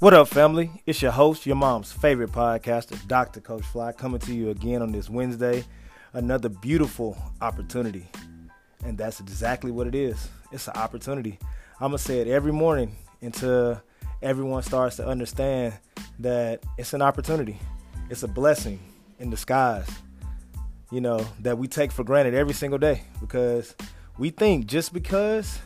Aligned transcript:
What 0.00 0.12
up, 0.12 0.26
family? 0.26 0.82
It's 0.86 1.00
your 1.00 1.12
host, 1.12 1.46
your 1.46 1.54
mom's 1.54 1.92
favorite 1.92 2.32
podcaster, 2.32 2.98
Dr. 3.06 3.40
Coach 3.40 3.62
Fly, 3.62 3.92
coming 3.92 4.18
to 4.22 4.34
you 4.34 4.50
again 4.50 4.82
on 4.82 4.90
this 4.90 5.08
Wednesday. 5.08 5.64
Another 6.12 6.48
beautiful 6.48 7.16
opportunity. 7.40 8.04
And 8.84 8.98
that's 8.98 9.20
exactly 9.20 9.70
what 9.70 9.86
it 9.86 9.94
is. 9.94 10.28
It's 10.50 10.66
an 10.66 10.74
opportunity. 10.74 11.38
I'm 11.80 11.90
going 11.90 11.98
to 11.98 12.04
say 12.04 12.18
it 12.18 12.26
every 12.26 12.52
morning 12.52 12.96
until 13.22 13.80
everyone 14.20 14.64
starts 14.64 14.96
to 14.96 15.06
understand 15.06 15.74
that 16.18 16.64
it's 16.76 16.92
an 16.92 17.00
opportunity. 17.00 17.60
It's 18.10 18.24
a 18.24 18.28
blessing 18.28 18.80
in 19.20 19.30
disguise, 19.30 19.88
you 20.90 21.00
know, 21.00 21.24
that 21.38 21.56
we 21.56 21.68
take 21.68 21.92
for 21.92 22.02
granted 22.02 22.34
every 22.34 22.54
single 22.54 22.80
day 22.80 23.04
because 23.20 23.76
we 24.18 24.30
think 24.30 24.66
just 24.66 24.92
because 24.92 25.60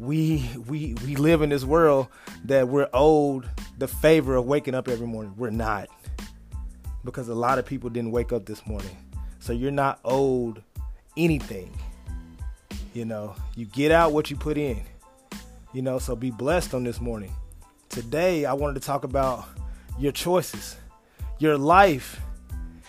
we 0.00 0.50
we 0.66 0.94
we 1.04 1.14
live 1.16 1.42
in 1.42 1.50
this 1.50 1.64
world 1.64 2.08
that 2.46 2.66
we're 2.66 2.88
owed 2.94 3.46
the 3.76 3.86
favor 3.86 4.34
of 4.34 4.46
waking 4.46 4.74
up 4.74 4.88
every 4.88 5.06
morning. 5.06 5.34
We're 5.36 5.50
not. 5.50 5.88
Because 7.04 7.28
a 7.28 7.34
lot 7.34 7.58
of 7.58 7.66
people 7.66 7.90
didn't 7.90 8.10
wake 8.10 8.32
up 8.32 8.46
this 8.46 8.66
morning. 8.66 8.96
So 9.40 9.52
you're 9.52 9.70
not 9.70 10.00
owed 10.04 10.62
anything. 11.16 11.78
You 12.94 13.04
know, 13.04 13.36
you 13.54 13.66
get 13.66 13.92
out 13.92 14.12
what 14.12 14.30
you 14.30 14.36
put 14.36 14.56
in. 14.56 14.82
You 15.72 15.82
know, 15.82 15.98
so 15.98 16.16
be 16.16 16.30
blessed 16.30 16.74
on 16.74 16.82
this 16.82 17.00
morning. 17.00 17.32
Today 17.90 18.46
I 18.46 18.54
wanted 18.54 18.80
to 18.80 18.86
talk 18.86 19.04
about 19.04 19.44
your 19.98 20.12
choices. 20.12 20.76
Your 21.38 21.58
life 21.58 22.20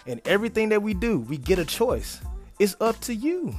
and 0.08 0.22
everything 0.26 0.70
that 0.70 0.82
we 0.82 0.94
do, 0.94 1.20
we 1.20 1.38
get 1.38 1.60
a 1.60 1.66
choice. 1.66 2.22
It's 2.58 2.76
up 2.80 3.00
to 3.02 3.14
you. 3.14 3.54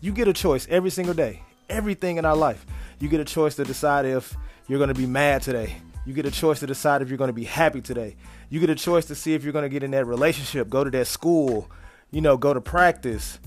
You 0.00 0.12
get 0.12 0.28
a 0.28 0.32
choice 0.32 0.66
every 0.70 0.90
single 0.90 1.14
day 1.14 1.42
everything 1.68 2.16
in 2.16 2.24
our 2.24 2.36
life. 2.36 2.66
You 3.00 3.08
get 3.08 3.20
a 3.20 3.24
choice 3.24 3.56
to 3.56 3.64
decide 3.64 4.04
if 4.04 4.36
you're 4.66 4.78
going 4.78 4.88
to 4.88 4.94
be 4.94 5.06
mad 5.06 5.42
today. 5.42 5.76
You 6.04 6.14
get 6.14 6.26
a 6.26 6.30
choice 6.30 6.60
to 6.60 6.66
decide 6.66 7.02
if 7.02 7.08
you're 7.08 7.18
going 7.18 7.28
to 7.28 7.34
be 7.34 7.44
happy 7.44 7.80
today. 7.80 8.16
You 8.50 8.60
get 8.60 8.70
a 8.70 8.74
choice 8.74 9.04
to 9.06 9.14
see 9.14 9.34
if 9.34 9.44
you're 9.44 9.52
going 9.52 9.64
to 9.64 9.68
get 9.68 9.82
in 9.82 9.90
that 9.90 10.06
relationship, 10.06 10.68
go 10.68 10.82
to 10.82 10.90
that 10.90 11.06
school, 11.06 11.70
you 12.10 12.20
know, 12.20 12.36
go 12.36 12.54
to 12.54 12.60
practice, 12.60 13.38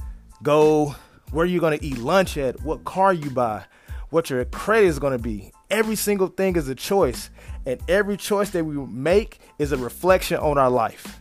go 0.44 0.96
where 1.32 1.46
you're 1.46 1.60
going 1.62 1.78
to 1.78 1.84
eat 1.84 1.98
lunch 1.98 2.38
at, 2.38 2.62
what 2.62 2.84
car 2.84 3.14
you 3.14 3.30
buy, 3.32 3.64
what 4.10 4.30
your 4.30 4.44
credit 4.46 4.88
is 4.88 5.00
going 5.00 5.14
to 5.14 5.24
be. 5.24 5.52
Every 5.70 5.96
single 5.96 6.28
thing 6.28 6.56
is 6.56 6.68
a 6.68 6.76
choice, 6.76 7.30
and 7.66 7.82
every 7.88 8.18
choice 8.18 8.52
that 8.52 8.66
we 8.66 8.76
make 8.76 9.40
is 9.58 9.72
a 9.72 9.78
reflection 9.78 10.38
on 10.38 10.58
our 10.58 10.70
life. 10.70 11.20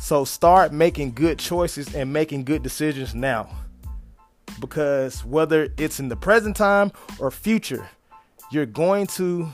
So 0.00 0.24
start 0.24 0.72
making 0.72 1.12
good 1.12 1.38
choices 1.38 1.94
and 1.94 2.12
making 2.12 2.44
good 2.44 2.62
decisions 2.62 3.14
now 3.14 3.50
because 4.62 5.24
whether 5.24 5.68
it's 5.76 6.00
in 6.00 6.08
the 6.08 6.16
present 6.16 6.56
time 6.56 6.92
or 7.18 7.30
future, 7.30 7.86
you're 8.50 8.64
going 8.64 9.08
to 9.08 9.50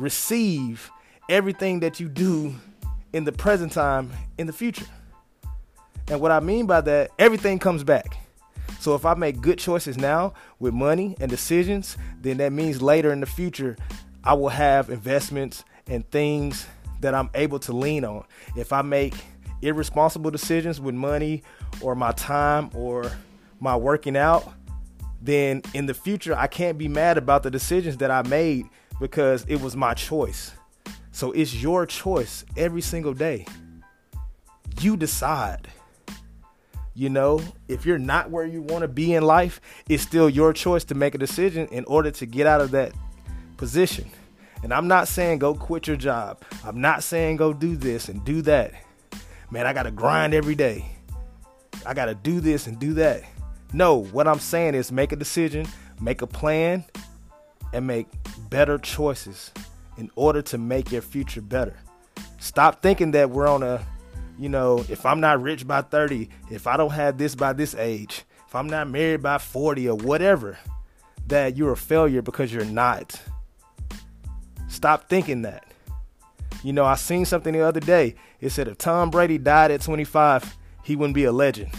receive 0.00 0.90
everything 1.28 1.80
that 1.80 2.00
you 2.00 2.08
do 2.08 2.54
in 3.12 3.24
the 3.24 3.30
present 3.32 3.70
time 3.70 4.10
in 4.38 4.46
the 4.46 4.52
future. 4.52 4.86
And 6.08 6.20
what 6.20 6.32
I 6.32 6.40
mean 6.40 6.66
by 6.66 6.80
that, 6.80 7.10
everything 7.18 7.58
comes 7.58 7.84
back. 7.84 8.16
So 8.80 8.94
if 8.94 9.04
I 9.04 9.14
make 9.14 9.40
good 9.40 9.58
choices 9.58 9.98
now 9.98 10.32
with 10.58 10.72
money 10.72 11.14
and 11.20 11.30
decisions, 11.30 11.98
then 12.22 12.38
that 12.38 12.52
means 12.52 12.80
later 12.80 13.12
in 13.12 13.20
the 13.20 13.26
future, 13.26 13.76
I 14.24 14.32
will 14.32 14.48
have 14.48 14.88
investments 14.88 15.62
and 15.86 16.08
things 16.10 16.66
that 17.00 17.14
I'm 17.14 17.28
able 17.34 17.58
to 17.60 17.72
lean 17.74 18.04
on. 18.04 18.24
If 18.56 18.72
I 18.72 18.80
make 18.80 19.14
irresponsible 19.60 20.30
decisions 20.30 20.80
with 20.80 20.94
money 20.94 21.42
or 21.82 21.94
my 21.94 22.12
time 22.12 22.70
or 22.74 23.12
my 23.60 23.76
working 23.76 24.16
out, 24.16 24.52
then 25.20 25.62
in 25.74 25.86
the 25.86 25.94
future 25.94 26.34
I 26.34 26.46
can't 26.46 26.78
be 26.78 26.88
mad 26.88 27.18
about 27.18 27.42
the 27.42 27.50
decisions 27.50 27.96
that 27.98 28.10
I 28.10 28.22
made 28.22 28.66
because 29.00 29.44
it 29.48 29.60
was 29.60 29.76
my 29.76 29.94
choice. 29.94 30.52
So 31.12 31.32
it's 31.32 31.54
your 31.54 31.86
choice 31.86 32.44
every 32.56 32.80
single 32.80 33.14
day. 33.14 33.46
You 34.80 34.96
decide. 34.96 35.68
You 36.94 37.08
know, 37.08 37.40
if 37.68 37.86
you're 37.86 37.98
not 37.98 38.30
where 38.30 38.44
you 38.44 38.60
want 38.62 38.82
to 38.82 38.88
be 38.88 39.14
in 39.14 39.22
life, 39.22 39.60
it's 39.88 40.02
still 40.02 40.28
your 40.28 40.52
choice 40.52 40.84
to 40.84 40.94
make 40.94 41.14
a 41.14 41.18
decision 41.18 41.68
in 41.68 41.84
order 41.84 42.10
to 42.10 42.26
get 42.26 42.46
out 42.46 42.60
of 42.60 42.72
that 42.72 42.92
position. 43.56 44.10
And 44.62 44.74
I'm 44.74 44.88
not 44.88 45.06
saying 45.06 45.38
go 45.38 45.54
quit 45.54 45.86
your 45.86 45.96
job. 45.96 46.42
I'm 46.64 46.80
not 46.80 47.04
saying 47.04 47.36
go 47.36 47.52
do 47.52 47.76
this 47.76 48.08
and 48.08 48.24
do 48.24 48.42
that. 48.42 48.72
Man, 49.50 49.66
I 49.66 49.72
got 49.72 49.84
to 49.84 49.90
grind 49.90 50.34
every 50.34 50.54
day. 50.54 50.86
I 51.86 51.94
got 51.94 52.06
to 52.06 52.14
do 52.14 52.40
this 52.40 52.66
and 52.66 52.78
do 52.78 52.94
that. 52.94 53.22
No, 53.72 54.04
what 54.04 54.26
I'm 54.26 54.38
saying 54.38 54.74
is 54.74 54.90
make 54.90 55.12
a 55.12 55.16
decision, 55.16 55.66
make 56.00 56.22
a 56.22 56.26
plan, 56.26 56.84
and 57.72 57.86
make 57.86 58.06
better 58.48 58.78
choices 58.78 59.52
in 59.98 60.10
order 60.14 60.40
to 60.42 60.58
make 60.58 60.90
your 60.90 61.02
future 61.02 61.42
better. 61.42 61.76
Stop 62.38 62.80
thinking 62.80 63.10
that 63.10 63.30
we're 63.30 63.48
on 63.48 63.62
a, 63.62 63.84
you 64.38 64.48
know, 64.48 64.84
if 64.88 65.04
I'm 65.04 65.20
not 65.20 65.42
rich 65.42 65.66
by 65.66 65.82
30, 65.82 66.30
if 66.50 66.66
I 66.66 66.76
don't 66.76 66.92
have 66.92 67.18
this 67.18 67.34
by 67.34 67.52
this 67.52 67.74
age, 67.74 68.24
if 68.46 68.54
I'm 68.54 68.68
not 68.68 68.88
married 68.88 69.22
by 69.22 69.36
40 69.36 69.88
or 69.88 69.96
whatever, 69.96 70.58
that 71.26 71.56
you're 71.56 71.72
a 71.72 71.76
failure 71.76 72.22
because 72.22 72.52
you're 72.52 72.64
not. 72.64 73.20
Stop 74.68 75.10
thinking 75.10 75.42
that. 75.42 75.66
You 76.64 76.72
know, 76.72 76.86
I 76.86 76.94
seen 76.94 77.26
something 77.26 77.52
the 77.52 77.60
other 77.60 77.80
day. 77.80 78.14
It 78.40 78.50
said 78.50 78.68
if 78.68 78.78
Tom 78.78 79.10
Brady 79.10 79.36
died 79.36 79.70
at 79.70 79.82
25, 79.82 80.56
he 80.84 80.96
wouldn't 80.96 81.14
be 81.14 81.24
a 81.24 81.32
legend 81.32 81.70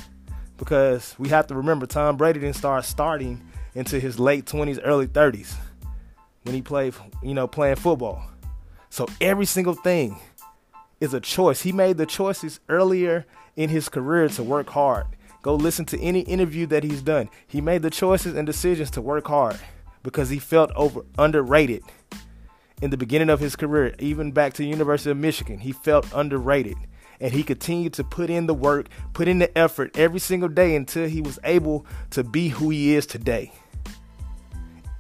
because 0.59 1.15
we 1.17 1.29
have 1.29 1.47
to 1.47 1.55
remember 1.55 1.87
Tom 1.87 2.17
Brady 2.17 2.41
didn't 2.41 2.57
start 2.57 2.85
starting 2.85 3.41
into 3.73 3.99
his 3.99 4.19
late 4.19 4.45
20s, 4.45 4.79
early 4.83 5.07
30s 5.07 5.55
when 6.43 6.53
he 6.53 6.61
played, 6.61 6.93
you 7.23 7.33
know, 7.33 7.47
playing 7.47 7.77
football. 7.77 8.21
So 8.89 9.07
every 9.21 9.45
single 9.45 9.73
thing 9.73 10.19
is 10.99 11.13
a 11.13 11.21
choice. 11.21 11.61
He 11.61 11.71
made 11.71 11.97
the 11.97 12.05
choices 12.05 12.59
earlier 12.69 13.25
in 13.55 13.69
his 13.69 13.89
career 13.89 14.27
to 14.29 14.43
work 14.43 14.69
hard. 14.69 15.07
Go 15.41 15.55
listen 15.55 15.85
to 15.85 15.99
any 15.99 16.21
interview 16.21 16.65
that 16.67 16.83
he's 16.83 17.01
done. 17.01 17.29
He 17.47 17.61
made 17.61 17.81
the 17.81 17.89
choices 17.89 18.35
and 18.35 18.45
decisions 18.45 18.91
to 18.91 19.01
work 19.01 19.27
hard 19.27 19.57
because 20.03 20.29
he 20.29 20.39
felt 20.39 20.71
over 20.75 21.05
underrated 21.17 21.83
in 22.81 22.89
the 22.89 22.97
beginning 22.97 23.29
of 23.29 23.39
his 23.39 23.55
career, 23.55 23.95
even 23.99 24.31
back 24.31 24.53
to 24.53 24.63
the 24.63 24.67
University 24.67 25.11
of 25.11 25.17
Michigan. 25.17 25.59
He 25.59 25.71
felt 25.71 26.07
underrated 26.13 26.75
and 27.19 27.31
he 27.31 27.43
continued 27.43 27.93
to 27.93 28.03
put 28.03 28.29
in 28.29 28.47
the 28.47 28.53
work, 28.53 28.87
put 29.13 29.27
in 29.27 29.39
the 29.39 29.57
effort 29.57 29.97
every 29.97 30.19
single 30.19 30.49
day 30.49 30.75
until 30.75 31.07
he 31.07 31.21
was 31.21 31.39
able 31.43 31.85
to 32.11 32.23
be 32.23 32.49
who 32.49 32.69
he 32.69 32.95
is 32.95 33.05
today. 33.05 33.51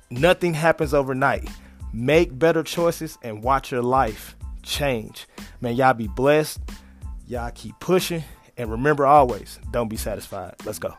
Nothing 0.09 0.53
happens 0.53 0.93
overnight. 0.93 1.47
Make 1.93 2.37
better 2.37 2.63
choices 2.63 3.17
and 3.21 3.43
watch 3.43 3.71
your 3.71 3.81
life 3.81 4.35
change. 4.63 5.27
Man, 5.61 5.75
y'all 5.75 5.93
be 5.93 6.07
blessed. 6.07 6.59
Y'all 7.27 7.51
keep 7.51 7.79
pushing. 7.79 8.23
And 8.57 8.69
remember 8.71 9.05
always, 9.05 9.59
don't 9.71 9.87
be 9.87 9.97
satisfied. 9.97 10.55
Let's 10.65 10.79
go. 10.79 10.93